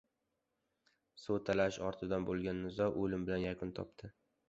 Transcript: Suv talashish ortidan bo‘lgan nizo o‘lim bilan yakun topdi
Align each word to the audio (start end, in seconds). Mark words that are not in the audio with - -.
Suv 1.25 1.37
talashish 1.51 1.79
ortidan 1.91 2.27
bo‘lgan 2.33 2.65
nizo 2.67 2.91
o‘lim 3.05 3.31
bilan 3.31 3.47
yakun 3.49 3.79
topdi 3.83 4.15